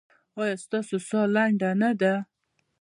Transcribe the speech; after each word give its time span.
ایا 0.39 0.55
ستاسو 0.63 0.95
ساه 1.07 1.25
لنډه 1.35 1.69
نه 1.81 1.91
ده؟ 1.99 2.13